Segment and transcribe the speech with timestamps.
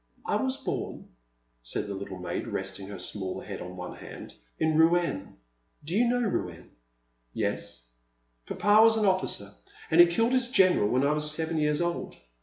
[0.25, 1.09] I was bom,
[1.61, 5.37] said the little maid, resting her small head on one hand, ''in Rouen.
[5.85, 6.71] Do you know Rouen?"
[7.35, 7.85] '*Yes.''
[8.17, 9.51] '* Papa was an officer,
[9.91, 12.15] and he killed his general when I was seven years old.